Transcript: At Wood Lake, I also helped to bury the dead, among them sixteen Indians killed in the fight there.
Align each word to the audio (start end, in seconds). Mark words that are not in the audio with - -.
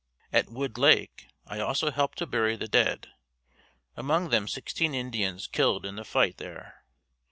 At 0.33 0.49
Wood 0.49 0.79
Lake, 0.79 1.27
I 1.45 1.59
also 1.59 1.91
helped 1.91 2.17
to 2.17 2.25
bury 2.25 2.55
the 2.55 2.67
dead, 2.67 3.09
among 3.95 4.29
them 4.29 4.47
sixteen 4.47 4.95
Indians 4.95 5.45
killed 5.45 5.85
in 5.85 5.95
the 5.95 6.03
fight 6.03 6.37
there. 6.37 6.83